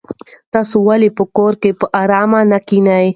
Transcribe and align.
تاسو 0.53 0.75
ولې 0.87 1.09
په 1.17 1.23
کور 1.37 1.53
کې 1.61 1.71
په 1.79 1.85
ارامه 2.01 2.41
نه 2.51 2.59
کېنئ؟ 2.67 3.05